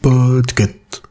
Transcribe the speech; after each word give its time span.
Podcast. 0.00 1.02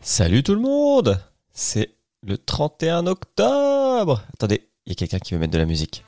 Salut 0.00 0.42
tout 0.42 0.54
le 0.54 0.60
monde 0.60 1.20
C'est 1.52 1.95
le 2.26 2.36
31 2.36 3.06
octobre 3.06 4.24
Attendez, 4.34 4.68
il 4.84 4.90
y 4.90 4.92
a 4.92 4.94
quelqu'un 4.96 5.20
qui 5.20 5.34
veut 5.34 5.38
mettre 5.38 5.52
de 5.52 5.58
la 5.58 5.64
musique. 5.64 6.04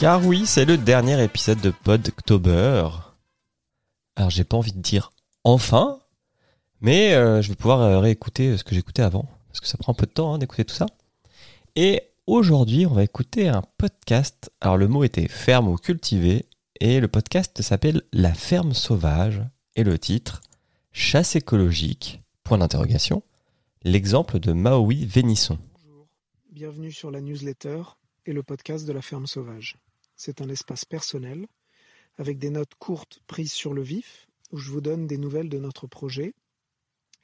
Car 0.00 0.26
oui, 0.26 0.44
c'est 0.44 0.64
le 0.64 0.76
dernier 0.76 1.22
épisode 1.22 1.60
de 1.60 1.70
Podctober. 1.70 2.88
Alors 4.16 4.30
j'ai 4.30 4.42
pas 4.42 4.56
envie 4.56 4.72
de 4.72 4.80
dire 4.80 5.12
enfin, 5.44 6.00
mais 6.80 7.14
euh, 7.14 7.40
je 7.42 7.50
vais 7.50 7.54
pouvoir 7.54 7.80
euh, 7.80 8.00
réécouter 8.00 8.58
ce 8.58 8.64
que 8.64 8.74
j'écoutais 8.74 9.02
avant, 9.02 9.28
parce 9.48 9.60
que 9.60 9.68
ça 9.68 9.78
prend 9.78 9.92
un 9.92 9.94
peu 9.94 10.06
de 10.06 10.10
temps 10.10 10.34
hein, 10.34 10.38
d'écouter 10.38 10.64
tout 10.64 10.74
ça. 10.74 10.86
Et 11.76 12.02
aujourd'hui, 12.26 12.86
on 12.86 12.94
va 12.94 13.04
écouter 13.04 13.46
un 13.46 13.62
podcast. 13.78 14.50
Alors 14.60 14.76
le 14.76 14.88
mot 14.88 15.04
était 15.04 15.28
ferme 15.28 15.68
ou 15.68 15.76
cultivé, 15.76 16.46
et 16.80 17.00
le 17.00 17.08
podcast 17.08 17.62
s'appelle 17.62 18.02
La 18.12 18.34
ferme 18.34 18.74
sauvage, 18.74 19.42
et 19.76 19.84
le 19.84 19.98
titre 19.98 20.40
Chasse 20.92 21.36
écologique, 21.36 22.22
point 22.44 22.58
d'interrogation, 22.58 23.22
l'exemple 23.82 24.38
de 24.38 24.52
Maui 24.52 25.06
Vénisson. 25.06 25.58
Bonjour, 25.74 26.06
bienvenue 26.50 26.92
sur 26.92 27.10
la 27.10 27.20
newsletter 27.20 27.82
et 28.24 28.32
le 28.32 28.42
podcast 28.42 28.86
de 28.86 28.92
la 28.92 29.02
ferme 29.02 29.26
sauvage. 29.26 29.76
C'est 30.16 30.40
un 30.40 30.48
espace 30.48 30.84
personnel 30.84 31.46
avec 32.18 32.38
des 32.38 32.50
notes 32.50 32.74
courtes 32.78 33.20
prises 33.26 33.52
sur 33.52 33.74
le 33.74 33.82
vif 33.82 34.28
où 34.52 34.58
je 34.58 34.70
vous 34.70 34.80
donne 34.80 35.06
des 35.06 35.18
nouvelles 35.18 35.48
de 35.48 35.58
notre 35.58 35.86
projet 35.86 36.34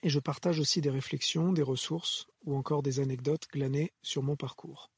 et 0.02 0.08
je 0.08 0.18
partage 0.18 0.60
aussi 0.60 0.80
des 0.80 0.90
réflexions, 0.90 1.52
des 1.52 1.62
ressources 1.62 2.26
ou 2.44 2.56
encore 2.56 2.82
des 2.82 3.00
anecdotes 3.00 3.46
glanées 3.52 3.92
sur 4.02 4.22
mon 4.22 4.36
parcours. 4.36 4.90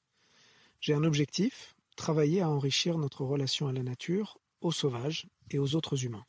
J'ai 0.81 0.95
un 0.95 1.05
objectif, 1.05 1.77
travailler 1.97 2.41
à 2.41 2.49
enrichir 2.49 2.99
notre 2.99 3.25
relation 3.25 3.69
à 3.69 3.73
la 3.73 3.83
nature, 3.83 4.39
aux 4.65 4.73
sauvages 4.73 5.27
et 5.51 5.59
aux 5.59 5.75
autres 5.77 6.05
humains. 6.05 6.25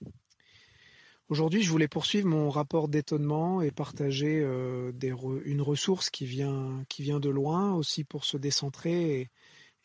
Aujourd'hui, 1.28 1.64
je 1.64 1.72
voulais 1.72 1.88
poursuivre 1.88 2.28
mon 2.28 2.52
rapport 2.52 2.88
d'étonnement 2.88 3.62
et 3.62 3.72
partager 3.72 4.42
euh, 4.44 4.92
une 5.46 5.62
ressource 5.62 6.12
qui 6.12 6.26
vient, 6.26 6.84
qui 6.88 7.02
vient 7.02 7.20
de 7.20 7.30
loin, 7.30 7.74
aussi 7.74 8.04
pour 8.04 8.26
se 8.26 8.38
décentrer 8.38 9.22
et 9.22 9.30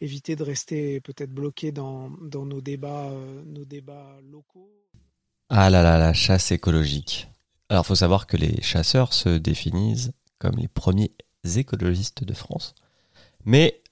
éviter 0.03 0.37
de 0.37 0.43
rester 0.43 1.01
peut-être 1.01 1.31
bloqué 1.31 1.73
dans, 1.73 2.11
dans 2.21 2.45
nos, 2.45 2.61
débats, 2.61 3.11
euh, 3.11 3.43
nos 3.47 3.65
débats 3.65 4.19
locaux. 4.31 4.71
Ah 5.49 5.71
là 5.71 5.83
là, 5.83 5.97
la 5.97 6.13
chasse 6.13 6.53
écologique. 6.53 7.29
Alors 7.71 7.87
faut 7.87 7.95
savoir 7.95 8.27
que 8.27 8.37
les 8.37 8.61
chasseurs 8.61 9.15
se 9.15 9.31
définissent 9.31 10.11
comme 10.39 10.57
les 10.57 10.69
premiers 10.69 11.13
écologistes 11.57 12.25
de 12.25 12.35
France. 12.35 12.75
Mais 13.47 13.83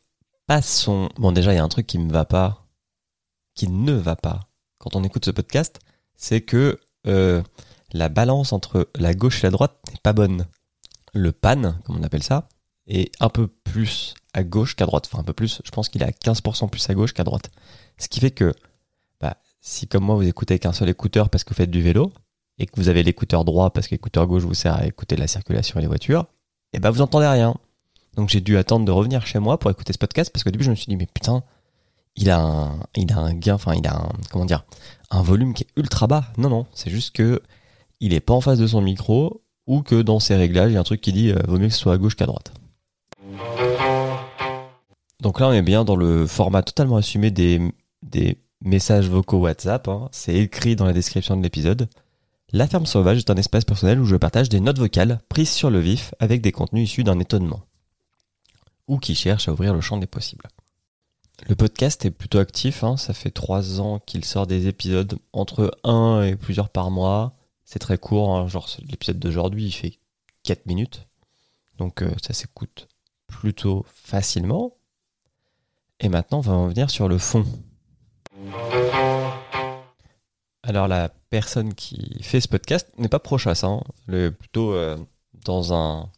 passons. 0.47 1.09
Bon 1.17 1.33
déjà, 1.33 1.55
il 1.55 1.57
y 1.57 1.61
a 1.61 1.65
un 1.65 1.69
truc 1.69 1.87
qui 1.87 1.99
me 1.99 2.13
va 2.13 2.27
pas, 2.27 2.67
qui 3.55 3.69
ne 3.69 3.93
va 3.93 4.17
pas 4.17 4.48
quand 4.89 4.99
on 4.99 5.05
écoute 5.05 5.27
ce 5.27 5.31
podcast, 5.31 5.81
c'est 6.17 6.41
que 6.41 6.81
euh, 7.07 7.43
la 7.93 8.09
balance 8.09 8.53
entre 8.53 8.89
la 8.97 9.13
gauche 9.13 9.41
et 9.41 9.47
la 9.47 9.51
droite 9.51 9.77
n'est 9.91 10.01
pas 10.03 10.15
bonne. 10.15 10.47
Le 11.13 11.33
pan, 11.33 11.75
comme 11.85 11.99
on 11.99 12.03
appelle 12.03 12.23
ça, 12.23 12.49
est 12.87 13.13
un 13.21 13.29
peu 13.29 13.49
plus 13.49 14.15
à 14.33 14.43
gauche 14.45 14.77
qu'à 14.77 14.87
droite. 14.87 15.09
Enfin 15.11 15.21
un 15.21 15.25
peu 15.25 15.35
plus, 15.35 15.61
je 15.65 15.71
pense 15.71 15.91
qu'il 15.91 16.03
est 16.03 16.07
à 16.07 16.11
15% 16.11 16.71
plus 16.71 16.89
à 16.89 16.95
gauche 16.95 17.13
qu'à 17.13 17.25
droite. 17.25 17.51
Ce 17.99 18.09
qui 18.09 18.21
fait 18.21 18.31
que 18.31 18.55
bah, 19.21 19.37
si 19.61 19.89
comme 19.89 20.05
moi 20.05 20.15
vous 20.15 20.27
écoutez 20.27 20.55
avec 20.55 20.65
un 20.65 20.73
seul 20.73 20.89
écouteur 20.89 21.29
parce 21.29 21.45
que 21.45 21.51
vous 21.51 21.57
faites 21.57 21.71
du 21.71 21.83
vélo, 21.83 22.11
et 22.59 22.67
que 22.67 22.73
vous 22.77 22.89
avez 22.89 23.03
l'écouteur 23.03 23.45
droit 23.45 23.71
parce 23.71 23.89
que 23.89 23.95
l'écouteur 23.95 24.27
gauche 24.27 24.43
vous 24.43 24.55
sert 24.55 24.75
à 24.75 24.87
écouter 24.87 25.17
la 25.17 25.27
circulation 25.27 25.79
et 25.79 25.83
les 25.83 25.89
voitures, 25.89 26.27
et 26.73 26.81
ben 26.81 26.91
vous 26.91 27.03
entendez 27.03 27.27
rien. 27.27 27.55
Donc 28.17 28.31
j'ai 28.31 28.41
dû 28.41 28.57
attendre 28.57 28.87
de 28.87 28.91
revenir 28.91 29.27
chez 29.27 29.39
moi 29.39 29.59
pour 29.59 29.71
écouter 29.71 29.93
ce 29.93 29.99
podcast 29.99 30.33
parce 30.33 30.45
qu'au 30.45 30.51
début 30.51 30.65
je 30.65 30.71
me 30.71 30.75
suis 30.75 30.87
dit 30.87 30.97
mais 30.97 31.07
putain, 31.07 31.45
il 32.21 32.31
a 32.31 32.41
un, 32.41 32.81
il 32.97 33.13
a 33.13 33.19
un 33.19 33.33
gain, 33.33 33.55
enfin 33.55 33.75
il 33.75 33.87
a 33.87 33.97
un, 33.97 34.09
comment 34.31 34.45
dire, 34.45 34.65
un 35.11 35.23
volume 35.23 35.55
qui 35.55 35.63
est 35.63 35.69
ultra 35.77 36.07
bas. 36.09 36.25
Non 36.37 36.49
non, 36.51 36.67
c'est 36.75 36.91
juste 36.91 37.15
que 37.15 37.41
il 38.01 38.13
est 38.13 38.21
pas 38.21 38.35
en 38.35 38.41
face 38.41 38.59
de 38.59 38.67
son 38.67 38.81
micro 38.81 39.43
ou 39.67 39.83
que 39.83 40.03
dans 40.03 40.19
ses 40.19 40.35
réglages 40.35 40.71
il 40.71 40.75
y 40.75 40.77
a 40.77 40.81
un 40.81 40.85
truc 40.85 41.01
qui 41.01 41.13
dit 41.13 41.31
euh, 41.31 41.39
vaut 41.47 41.59
mieux 41.59 41.69
que 41.69 41.75
ce 41.75 41.81
soit 41.81 41.95
à 41.95 41.99
gauche 41.99 42.17
qu'à 42.17 42.27
droite. 42.27 42.53
Donc 45.21 45.41
là 45.41 45.49
on 45.49 45.53
est 45.53 45.63
bien 45.63 45.85
dans 45.85 45.97
le 45.97 46.27
format 46.27 46.63
totalement 46.63 46.97
assumé 46.97 47.31
des, 47.31 47.61
des 48.03 48.39
messages 48.65 49.09
vocaux 49.09 49.39
WhatsApp. 49.39 49.87
hein. 49.89 50.09
C'est 50.11 50.35
écrit 50.35 50.77
dans 50.77 50.87
la 50.87 50.93
description 50.93 51.37
de 51.37 51.43
l'épisode. 51.43 51.89
La 52.53 52.67
ferme 52.67 52.87
sauvage 52.87 53.19
est 53.19 53.31
un 53.31 53.37
espace 53.37 53.65
personnel 53.65 54.01
où 54.01 54.05
je 54.05 54.17
partage 54.17 54.49
des 54.49 54.61
notes 54.61 54.79
vocales 54.79 55.21
prises 55.29 55.51
sur 55.51 55.71
le 55.71 55.81
vif 55.81 56.15
avec 56.19 56.41
des 56.41 56.51
contenus 56.53 56.89
issus 56.89 57.05
d'un 57.05 57.21
étonnement 57.21 57.61
ou 58.87 58.99
qui 58.99 59.15
cherchent 59.15 59.49
à 59.49 59.53
ouvrir 59.53 59.75
le 59.75 59.83
champ 59.83 59.99
des 59.99 60.07
possibles. 60.07 60.47
Le 61.47 61.55
podcast 61.55 62.05
est 62.05 62.11
plutôt 62.11 62.39
actif, 62.39 62.83
hein, 62.83 62.97
ça 62.97 63.15
fait 63.15 63.31
trois 63.31 63.81
ans 63.81 64.01
qu'il 64.01 64.25
sort 64.25 64.47
des 64.47 64.67
épisodes 64.67 65.19
entre 65.33 65.79
un 65.85 66.23
et 66.23 66.37
plusieurs 66.37 66.69
par 66.69 66.91
mois. 66.91 67.35
C'est 67.65 67.79
très 67.79 67.99
court, 67.99 68.35
hein, 68.35 68.49
genre 68.49 68.69
l'épisode 68.89 69.19
d'aujourd'hui 69.19 69.67
il 69.67 69.73
fait 69.73 69.99
4 70.43 70.67
minutes, 70.67 71.07
donc 71.79 72.03
euh, 72.03 72.11
ça 72.23 72.35
s'écoute 72.35 72.89
plutôt 73.27 73.87
facilement. 73.89 74.75
Et 76.01 76.09
maintenant 76.09 76.39
on 76.39 76.43
va 76.43 76.53
en 76.53 76.69
venir 76.69 76.91
sur 76.91 77.09
le 77.09 77.19
fond. 77.19 77.45
Alors 80.63 80.89
la 80.89 81.09
personne 81.31 81.75
qui 81.75 82.23
fait 82.23 82.41
ce 82.41 82.49
podcast 82.49 82.89
n'est 82.99 83.09
pas 83.09 83.21
pro-chasse, 83.21 83.65
hein. 83.65 83.83
elle 84.09 84.15
est 84.15 84.31
plutôt 84.31 84.73
euh, 84.73 84.99
dans 85.45 85.73
un 85.73 86.11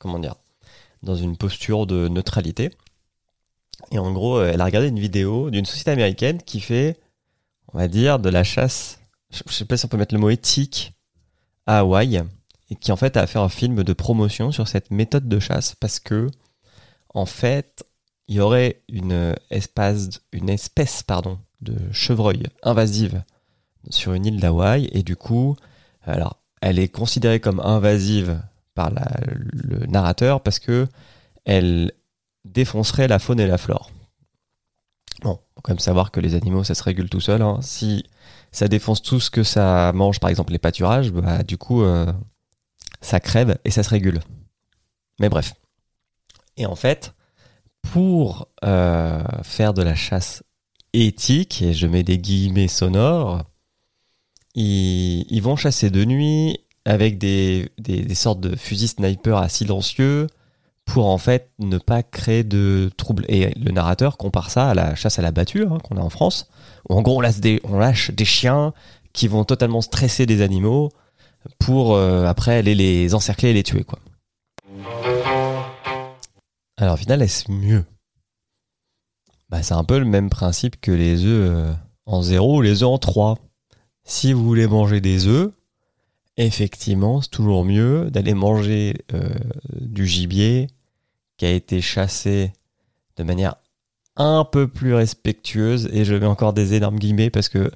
dans 1.02 1.14
une 1.14 1.36
posture 1.36 1.86
de 1.86 2.08
neutralité. 2.08 2.70
Et 3.90 3.98
en 3.98 4.12
gros, 4.12 4.38
euh, 4.38 4.50
elle 4.52 4.60
a 4.60 4.64
regardé 4.64 4.88
une 4.88 4.98
vidéo 4.98 5.50
d'une 5.50 5.64
société 5.64 5.90
américaine 5.90 6.42
qui 6.42 6.60
fait, 6.60 6.98
on 7.72 7.78
va 7.78 7.88
dire, 7.88 8.18
de 8.18 8.28
la 8.28 8.44
chasse. 8.44 9.00
Je 9.30 9.42
je 9.48 9.52
sais 9.52 9.64
pas 9.64 9.76
si 9.76 9.84
on 9.84 9.88
peut 9.88 9.96
mettre 9.96 10.14
le 10.14 10.20
mot 10.20 10.30
éthique 10.30 10.92
à 11.66 11.80
Hawaï, 11.80 12.22
et 12.70 12.76
qui 12.76 12.92
en 12.92 12.96
fait 12.96 13.16
a 13.16 13.26
fait 13.26 13.38
un 13.38 13.48
film 13.48 13.82
de 13.82 13.92
promotion 13.92 14.52
sur 14.52 14.68
cette 14.68 14.90
méthode 14.90 15.28
de 15.28 15.38
chasse 15.38 15.74
parce 15.74 16.00
que 16.00 16.28
en 17.12 17.26
fait, 17.26 17.84
il 18.28 18.36
y 18.36 18.40
aurait 18.40 18.82
une 18.88 19.34
espèce, 19.50 20.20
une 20.32 20.48
espèce 20.48 21.02
pardon, 21.02 21.38
de 21.60 21.76
chevreuil 21.92 22.44
invasive 22.62 23.22
sur 23.90 24.14
une 24.14 24.26
île 24.26 24.40
d'Hawaï 24.40 24.88
et 24.92 25.02
du 25.02 25.16
coup, 25.16 25.56
alors 26.02 26.38
elle 26.60 26.78
est 26.78 26.88
considérée 26.88 27.40
comme 27.40 27.60
invasive 27.60 28.40
par 28.74 28.90
le 28.90 29.86
narrateur 29.86 30.42
parce 30.42 30.58
que 30.58 30.86
elle 31.44 31.92
défoncerait 32.44 33.08
la 33.08 33.18
faune 33.18 33.40
et 33.40 33.46
la 33.46 33.58
flore. 33.58 33.90
Bon, 35.22 35.38
faut 35.54 35.60
quand 35.62 35.72
même 35.72 35.78
savoir 35.78 36.10
que 36.10 36.20
les 36.20 36.34
animaux 36.34 36.64
ça 36.64 36.74
se 36.74 36.82
régule 36.82 37.10
tout 37.10 37.20
seul. 37.20 37.42
hein. 37.42 37.58
Si 37.62 38.04
ça 38.52 38.68
défonce 38.68 39.02
tout 39.02 39.20
ce 39.20 39.30
que 39.30 39.42
ça 39.42 39.92
mange, 39.94 40.20
par 40.20 40.30
exemple 40.30 40.52
les 40.52 40.58
pâturages, 40.58 41.12
bah 41.12 41.42
du 41.42 41.58
coup 41.58 41.82
euh, 41.82 42.10
ça 43.00 43.20
crève 43.20 43.58
et 43.64 43.70
ça 43.70 43.82
se 43.82 43.90
régule. 43.90 44.20
Mais 45.20 45.28
bref. 45.28 45.54
Et 46.56 46.66
en 46.66 46.76
fait, 46.76 47.14
pour 47.82 48.48
euh, 48.64 49.22
faire 49.42 49.74
de 49.74 49.82
la 49.82 49.94
chasse 49.94 50.42
éthique, 50.92 51.62
et 51.62 51.72
je 51.72 51.86
mets 51.86 52.02
des 52.02 52.18
guillemets 52.18 52.68
sonores, 52.68 53.44
ils, 54.54 55.40
vont 55.40 55.56
chasser 55.56 55.90
de 55.90 56.04
nuit 56.04 56.58
avec 56.84 57.18
des, 57.18 57.70
des, 57.78 58.02
des 58.02 58.14
sortes 58.14 58.40
de 58.40 58.56
fusils 58.56 58.88
sniper 58.88 59.36
à 59.36 59.48
silencieux 59.48 60.26
pour 60.90 61.06
en 61.06 61.18
fait 61.18 61.52
ne 61.60 61.78
pas 61.78 62.02
créer 62.02 62.42
de 62.42 62.90
troubles. 62.96 63.24
Et 63.28 63.54
le 63.54 63.70
narrateur 63.70 64.16
compare 64.16 64.50
ça 64.50 64.70
à 64.70 64.74
la 64.74 64.96
chasse 64.96 65.20
à 65.20 65.22
la 65.22 65.30
battue 65.30 65.64
hein, 65.64 65.78
qu'on 65.84 65.96
a 65.96 66.00
en 66.00 66.10
France, 66.10 66.50
où 66.88 66.96
en 66.96 67.02
gros 67.02 67.18
on 67.18 67.20
lâche, 67.20 67.38
des, 67.38 67.60
on 67.62 67.78
lâche 67.78 68.10
des 68.10 68.24
chiens 68.24 68.74
qui 69.12 69.28
vont 69.28 69.44
totalement 69.44 69.82
stresser 69.82 70.26
des 70.26 70.42
animaux 70.42 70.90
pour 71.60 71.94
euh, 71.94 72.26
après 72.26 72.56
aller 72.56 72.74
les 72.74 73.14
encercler 73.14 73.50
et 73.50 73.52
les 73.52 73.62
tuer. 73.62 73.84
quoi. 73.84 74.00
Alors 76.76 76.94
au 76.94 76.96
final, 76.96 77.22
est-ce 77.22 77.52
mieux? 77.52 77.84
Bah, 79.48 79.62
C'est 79.62 79.74
un 79.74 79.84
peu 79.84 80.00
le 80.00 80.04
même 80.04 80.28
principe 80.28 80.80
que 80.80 80.90
les 80.90 81.24
œufs 81.24 81.50
euh, 81.50 81.72
en 82.06 82.20
0 82.20 82.56
ou 82.56 82.62
les 82.62 82.82
œufs 82.82 82.88
en 82.88 82.98
3. 82.98 83.38
Si 84.02 84.32
vous 84.32 84.44
voulez 84.44 84.66
manger 84.66 85.00
des 85.00 85.28
œufs, 85.28 85.52
effectivement, 86.36 87.20
c'est 87.20 87.30
toujours 87.30 87.64
mieux 87.64 88.10
d'aller 88.10 88.34
manger 88.34 88.96
euh, 89.14 89.28
du 89.80 90.08
gibier 90.08 90.66
qui 91.40 91.46
a 91.46 91.52
été 91.52 91.80
chassé 91.80 92.52
de 93.16 93.22
manière 93.22 93.54
un 94.16 94.44
peu 94.44 94.68
plus 94.68 94.92
respectueuse. 94.92 95.88
Et 95.90 96.04
je 96.04 96.14
mets 96.14 96.26
encore 96.26 96.52
des 96.52 96.74
énormes 96.74 96.98
guillemets 96.98 97.30
parce 97.30 97.48
que 97.48 97.70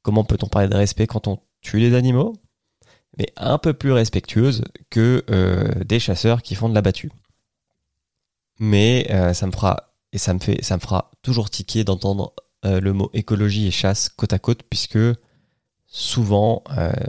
comment 0.00 0.24
peut-on 0.24 0.46
parler 0.46 0.68
de 0.68 0.74
respect 0.74 1.06
quand 1.06 1.28
on 1.28 1.38
tuent 1.60 1.80
les 1.80 1.94
animaux, 1.94 2.32
mais 3.18 3.26
un 3.36 3.58
peu 3.58 3.74
plus 3.74 3.92
respectueuses 3.92 4.64
que 4.88 5.22
euh, 5.28 5.84
des 5.84 6.00
chasseurs 6.00 6.40
qui 6.40 6.54
font 6.54 6.70
de 6.70 6.74
la 6.74 6.80
battue. 6.80 7.12
Mais 8.58 9.06
euh, 9.10 9.34
ça 9.34 9.46
me 9.46 9.52
fera 9.52 9.92
et 10.14 10.18
ça 10.18 10.32
me 10.32 10.38
fait 10.38 10.64
ça 10.64 10.76
me 10.76 10.80
fera 10.80 11.10
toujours 11.20 11.50
tiquer 11.50 11.84
d'entendre 11.84 12.32
euh, 12.64 12.80
le 12.80 12.94
mot 12.94 13.10
écologie 13.12 13.66
et 13.66 13.70
chasse 13.70 14.08
côte 14.08 14.32
à 14.32 14.38
côte 14.38 14.62
puisque 14.62 14.98
souvent 15.86 16.64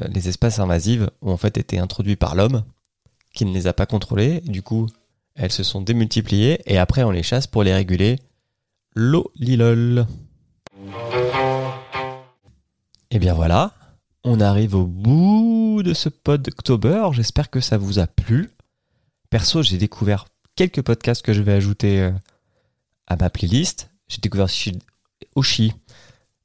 les 0.10 0.28
espèces 0.28 0.60
invasives 0.60 1.10
ont 1.22 1.32
en 1.32 1.38
fait 1.38 1.58
été 1.58 1.80
introduites 1.80 2.20
par 2.20 2.36
l'homme 2.36 2.66
qui 3.34 3.46
ne 3.46 3.54
les 3.54 3.68
a 3.68 3.74
pas 3.74 3.86
contrôlées. 3.86 4.42
Du 4.42 4.62
coup, 4.62 4.88
elles 5.36 5.52
se 5.52 5.64
sont 5.64 5.82
démultipliées 5.82 6.62
et 6.66 6.78
après 6.78 7.04
on 7.04 7.12
les 7.12 7.24
chasse 7.24 7.48
pour 7.48 7.64
les 7.64 7.74
réguler. 7.74 8.20
Lolilol. 8.96 10.06
Et 13.10 13.20
bien 13.20 13.34
voilà, 13.34 13.74
on 14.24 14.40
arrive 14.40 14.76
au 14.76 14.86
bout 14.86 15.82
de 15.84 15.94
ce 15.94 16.10
pod 16.10 16.48
October. 16.48 17.10
J'espère 17.14 17.50
que 17.50 17.60
ça 17.60 17.78
vous 17.78 18.00
a 18.00 18.08
plu. 18.08 18.52
Perso, 19.30 19.64
j'ai 19.64 19.78
découvert 19.78 20.26
quelques 20.56 20.82
podcasts 20.82 21.22
que 21.22 21.34
je 21.34 21.42
vais 21.42 21.54
ajouter 21.54 22.02
euh, 22.02 22.12
à 23.08 23.16
ma 23.16 23.30
playlist. 23.30 23.90
J'ai 24.08 24.20
découvert 24.20 24.48
Oshi. 25.36 25.74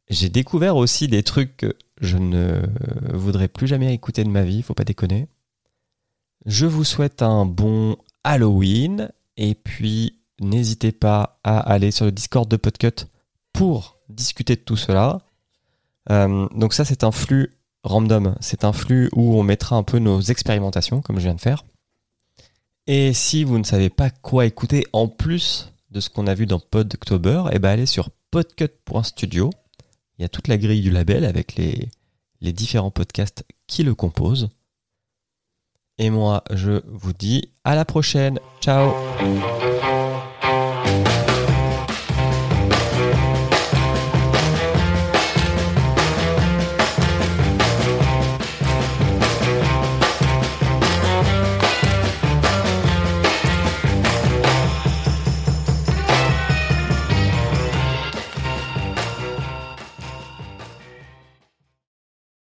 J'ai 0.08 0.28
découvert 0.28 0.76
aussi 0.76 1.08
des 1.08 1.22
trucs 1.22 1.56
que 1.56 1.76
je 2.00 2.16
ne 2.16 2.62
voudrais 3.12 3.48
plus 3.48 3.66
jamais 3.66 3.92
écouter 3.92 4.22
de 4.22 4.28
ma 4.28 4.42
vie, 4.42 4.62
faut 4.62 4.74
pas 4.74 4.84
déconner. 4.84 5.26
Je 6.44 6.66
vous 6.66 6.84
souhaite 6.84 7.22
un 7.22 7.44
bon 7.44 7.96
Halloween 8.26 9.10
et 9.36 9.54
puis 9.54 10.18
n'hésitez 10.40 10.90
pas 10.90 11.38
à 11.44 11.58
aller 11.60 11.92
sur 11.92 12.04
le 12.04 12.12
Discord 12.12 12.48
de 12.50 12.56
Podcut 12.56 13.06
pour 13.52 13.98
discuter 14.08 14.56
de 14.56 14.60
tout 14.60 14.76
cela. 14.76 15.20
Euh, 16.10 16.48
donc 16.54 16.74
ça 16.74 16.84
c'est 16.84 17.04
un 17.04 17.12
flux 17.12 17.52
random, 17.84 18.34
c'est 18.40 18.64
un 18.64 18.72
flux 18.72 19.08
où 19.14 19.38
on 19.38 19.44
mettra 19.44 19.76
un 19.76 19.84
peu 19.84 20.00
nos 20.00 20.20
expérimentations 20.20 21.00
comme 21.00 21.18
je 21.18 21.24
viens 21.24 21.34
de 21.34 21.40
faire. 21.40 21.64
Et 22.88 23.12
si 23.12 23.44
vous 23.44 23.58
ne 23.58 23.64
savez 23.64 23.90
pas 23.90 24.10
quoi 24.10 24.44
écouter 24.44 24.86
en 24.92 25.06
plus 25.06 25.72
de 25.92 26.00
ce 26.00 26.10
qu'on 26.10 26.26
a 26.26 26.34
vu 26.34 26.46
dans 26.46 26.58
Podctober, 26.58 27.44
eh 27.52 27.60
ben 27.60 27.70
allez 27.70 27.86
sur 27.86 28.10
podcut.studio. 28.32 29.50
Il 30.18 30.22
y 30.22 30.24
a 30.24 30.28
toute 30.28 30.48
la 30.48 30.58
grille 30.58 30.82
du 30.82 30.90
label 30.90 31.24
avec 31.24 31.54
les, 31.54 31.90
les 32.40 32.52
différents 32.52 32.90
podcasts 32.90 33.44
qui 33.68 33.84
le 33.84 33.94
composent. 33.94 34.48
Et 35.98 36.10
moi, 36.10 36.44
je 36.52 36.82
vous 36.86 37.12
dis 37.12 37.50
à 37.64 37.74
la 37.74 37.84
prochaine. 37.84 38.38
Ciao 38.60 38.92